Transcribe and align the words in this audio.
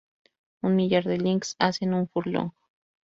Un 0.63 0.75
millar 0.75 1.03
de 1.03 1.19
links 1.19 1.55
hacen 1.59 1.93
un 1.93 2.07
furlong. 2.07 2.51